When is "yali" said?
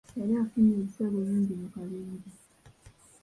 0.19-0.33